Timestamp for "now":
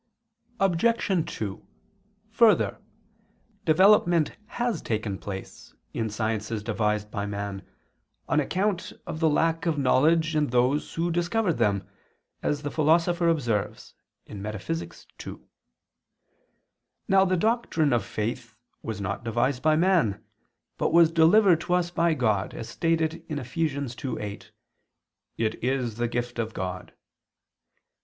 17.07-17.23